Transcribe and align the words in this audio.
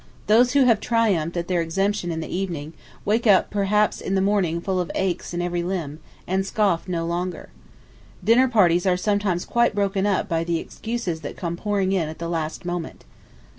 Those 0.25 0.53
who 0.53 0.63
have 0.63 0.79
triumphed 0.79 1.37
at 1.37 1.47
their 1.47 1.61
exemption 1.61 2.11
in 2.11 2.21
the 2.21 2.35
evening, 2.35 2.73
wake 3.05 3.27
up 3.27 3.51
perhaps 3.51 4.01
in 4.01 4.15
the 4.15 4.19
morning 4.19 4.59
full 4.59 4.79
of 4.79 4.89
aches 4.95 5.31
in 5.31 5.43
every 5.43 5.61
limb, 5.61 5.99
and 6.25 6.43
scoff 6.43 6.87
no 6.87 7.05
longer.... 7.05 7.49
Dinner 8.23 8.47
parties 8.47 8.87
are 8.87 8.97
sometimes 8.97 9.45
quite 9.45 9.75
broken 9.75 10.07
up 10.07 10.27
by 10.27 10.43
the 10.43 10.57
excuses 10.57 11.21
that 11.21 11.37
come 11.37 11.55
pouring 11.55 11.91
in 11.91 12.09
at 12.09 12.17
the 12.17 12.27
last 12.29 12.65
moment. 12.65 13.05